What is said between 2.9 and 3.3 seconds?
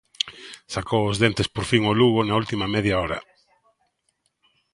hora.